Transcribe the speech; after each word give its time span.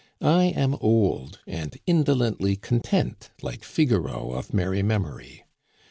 I 0.23 0.45
am 0.45 0.73
old 0.81 1.39
and 1.45 1.77
indolently 1.85 2.55
con 2.55 2.79
tent, 2.79 3.29
like 3.43 3.63
Figaro 3.63 4.31
of 4.31 4.51
merry 4.51 4.81
memory. 4.81 5.45